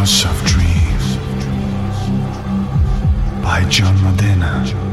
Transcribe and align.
House 0.00 0.24
of 0.24 0.46
Dreams 0.46 1.16
by 3.42 3.62
John 3.68 4.02
Modena. 4.02 4.89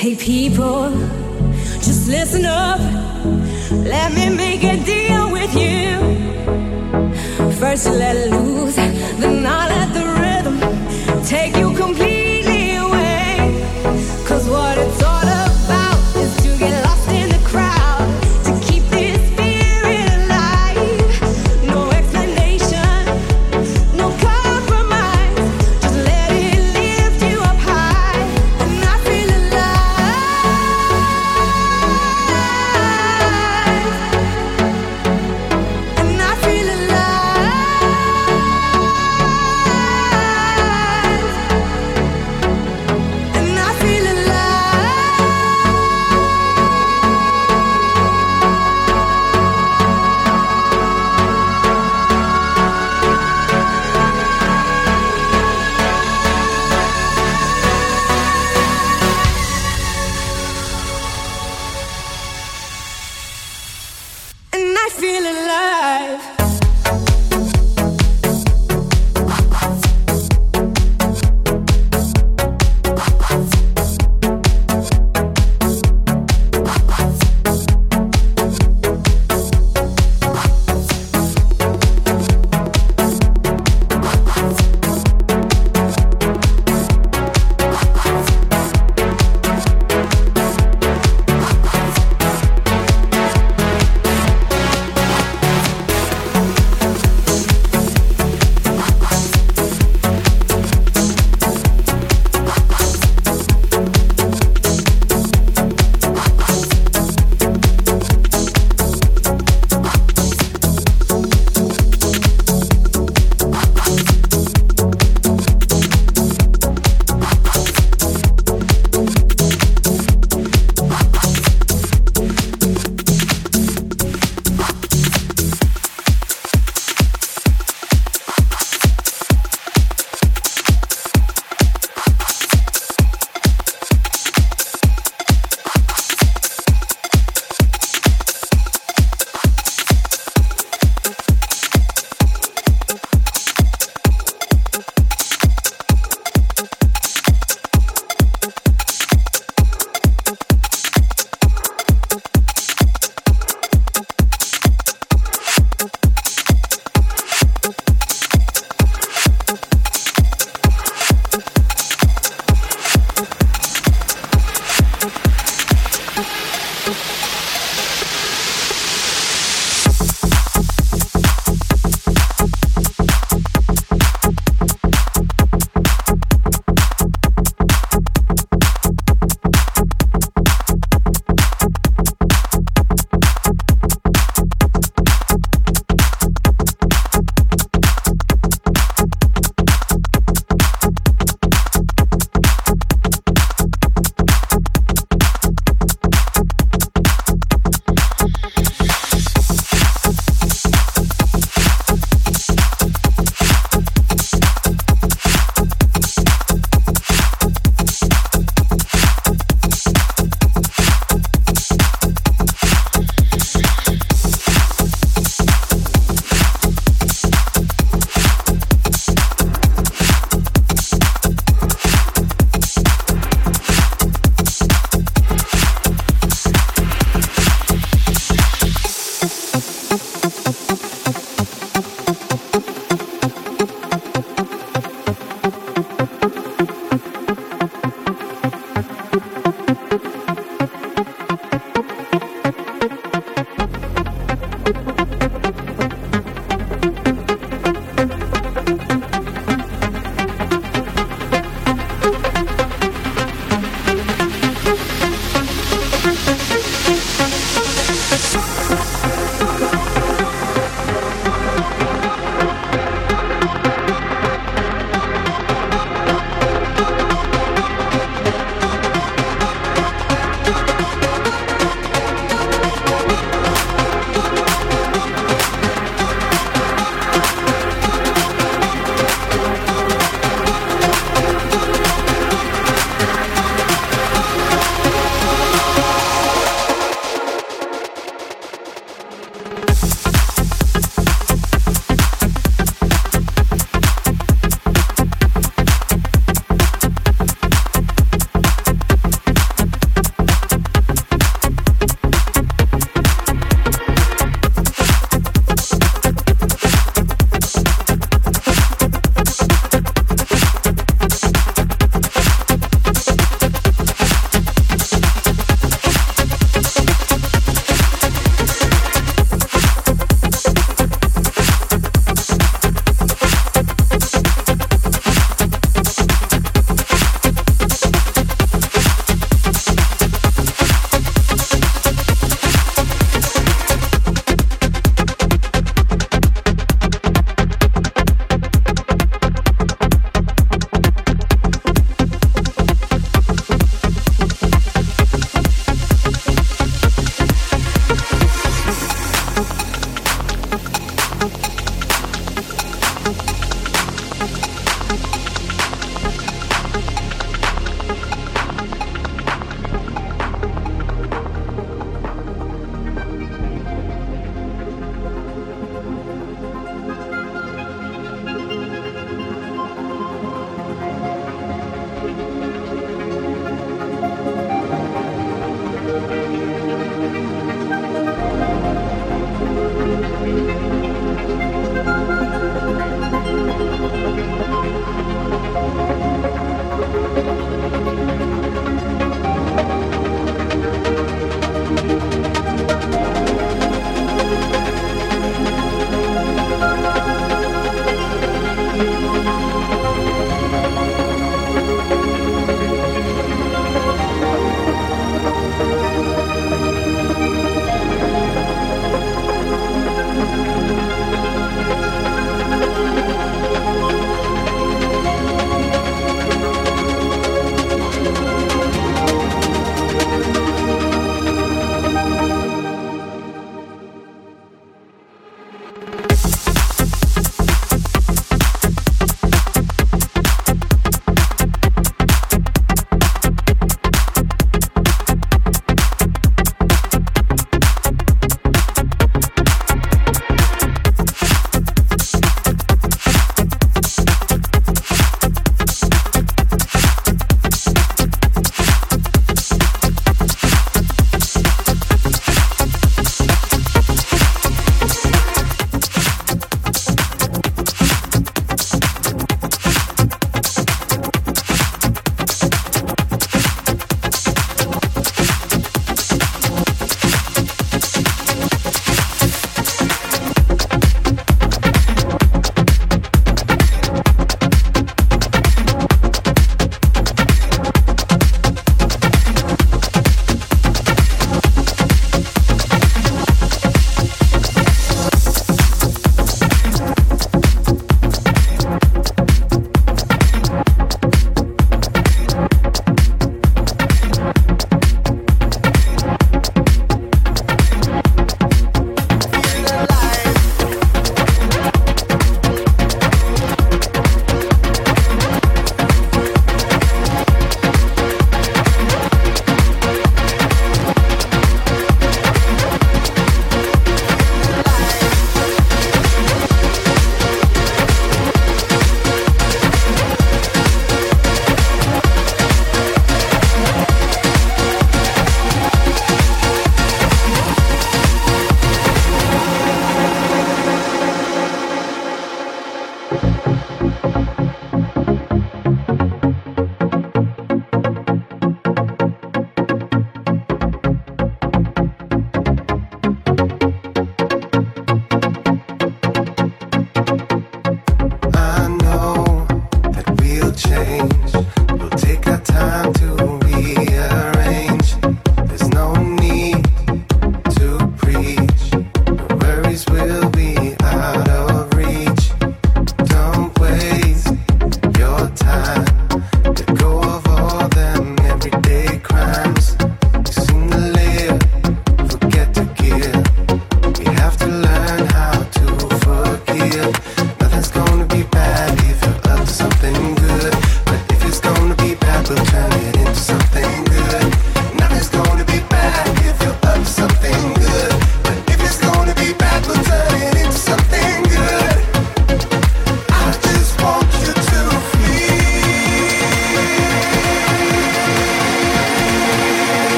Hey 0.00 0.14
people, 0.14 0.88
just 1.84 2.08
listen 2.08 2.46
up. 2.46 2.80
Let 3.70 4.14
me 4.14 4.34
make 4.34 4.64
a 4.64 4.82
deal 4.82 5.30
with 5.30 5.54
you. 5.54 5.90
First, 7.60 7.84
let 7.84 8.30
loose, 8.30 8.76
then 8.76 9.44
I 9.44 9.68
let 9.68 9.92
the 9.92 10.06
rhythm 10.22 11.22
take 11.26 11.54
you 11.54 11.74
complete. 11.74 12.19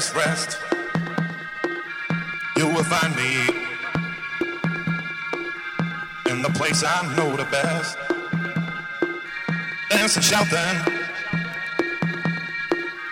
this 0.00 0.14
rest, 0.14 0.58
you 2.56 2.66
will 2.66 2.84
find 2.84 3.14
me 3.16 3.32
in 6.30 6.40
the 6.40 6.48
place 6.54 6.82
I 6.82 7.14
know 7.16 7.36
the 7.36 7.44
best. 7.50 7.98
Dancing, 9.90 10.22
shouting, 10.22 10.78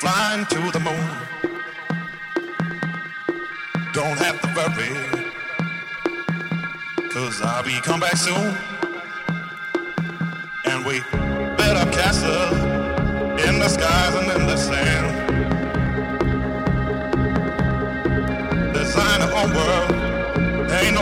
flying 0.01 0.47
to 0.47 0.71
the 0.73 0.81
moon. 0.81 1.11
Don't 3.93 4.19
have 4.27 4.41
to 4.41 4.49
worry, 4.57 4.95
cause 7.11 7.43
I'll 7.43 7.65
be 7.65 7.79
come 7.83 8.01
back 8.01 8.17
soon. 8.17 8.68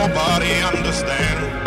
nobody 0.07 0.61
understand. 0.63 1.66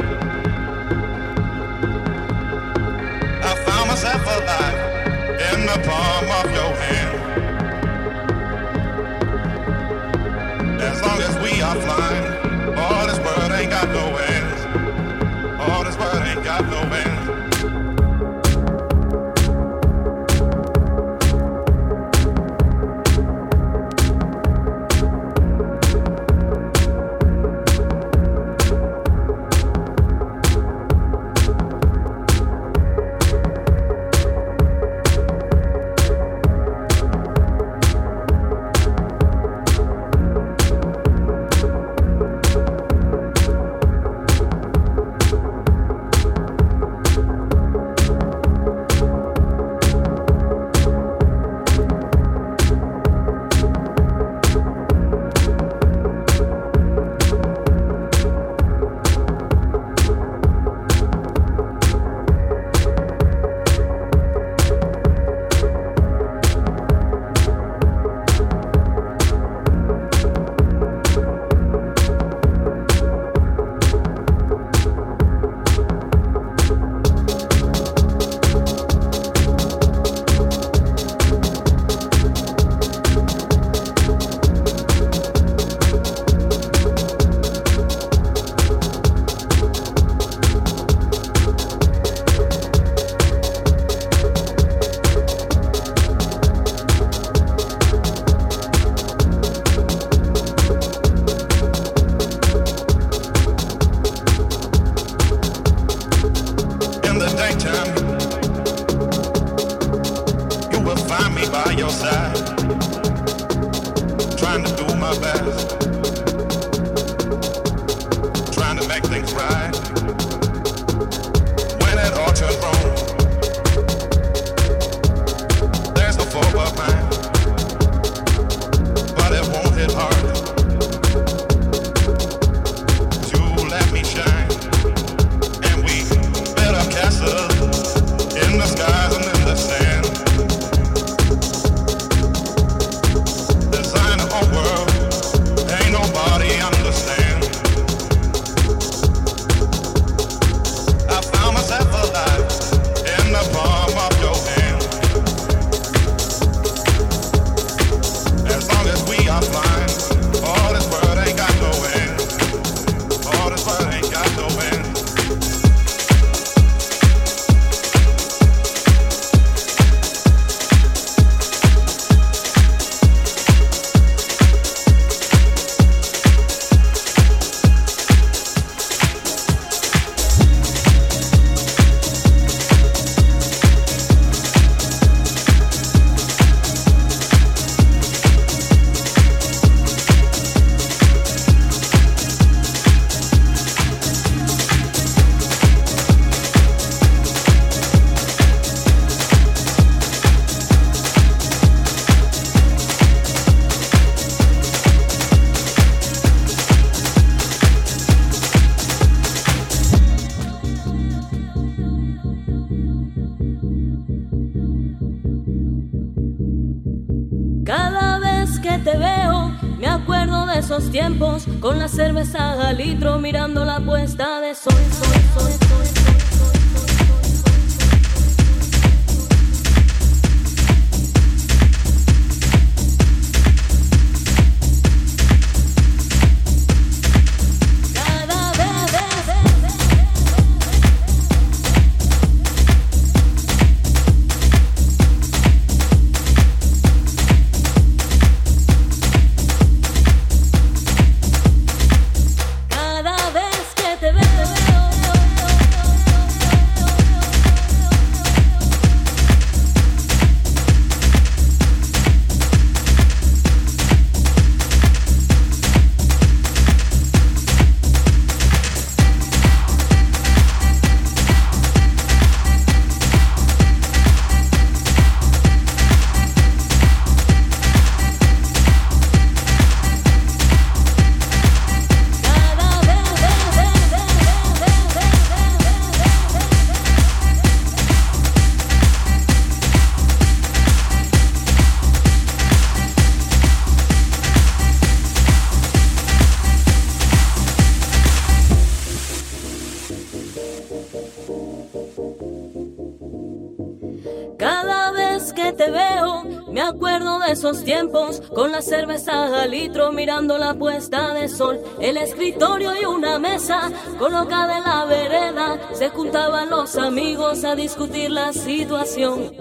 Con 308.34 308.52
la 308.52 308.62
cerveza 308.62 309.42
al 309.42 309.50
litro 309.50 309.92
mirando 309.92 310.38
la 310.38 310.54
puesta 310.54 311.14
de 311.14 311.28
sol. 311.28 311.60
El 311.80 311.96
escritorio 311.96 312.72
y 312.80 312.84
una 312.84 313.18
mesa 313.18 313.70
colocada 313.98 314.58
en 314.58 314.64
la 314.64 314.84
vereda, 314.84 315.58
se 315.72 315.88
juntaban 315.90 316.50
los 316.50 316.76
amigos 316.76 317.44
a 317.44 317.54
discutir 317.54 318.10
la 318.10 318.32
situación. 318.32 319.32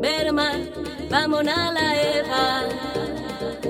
Berman, 0.00 0.70
vamos 1.10 1.46
a 1.46 1.72
la 1.72 2.02
Eva. 2.02 2.62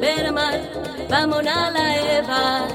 Berman, 0.01 0.61
vamos 1.09 1.47
a 1.47 1.71
la 1.71 2.19
Eva. 2.19 2.69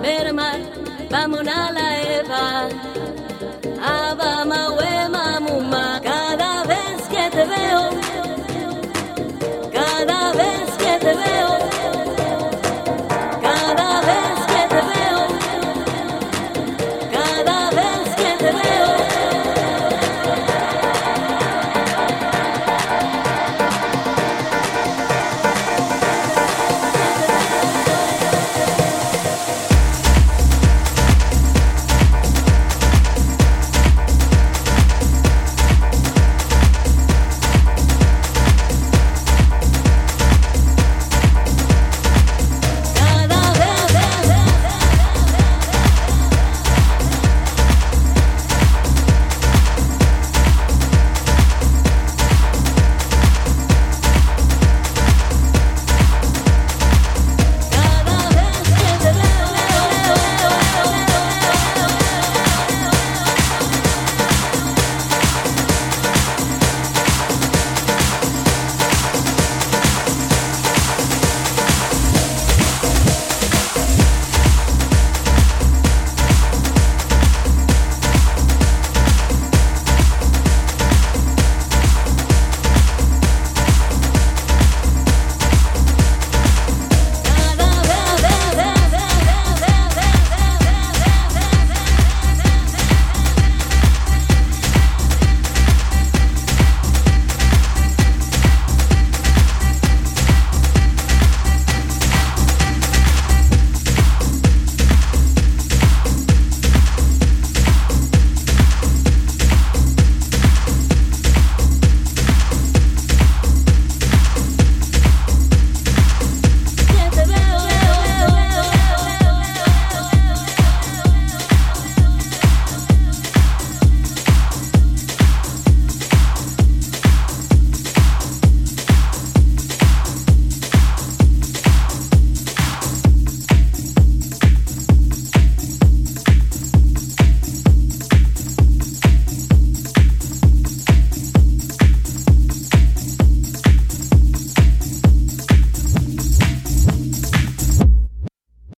Berman, 0.00 0.62
vamos 1.10 1.40
a 1.40 1.72
la 1.72 2.02
Eva. 2.02 2.68
Abama, 3.82 4.70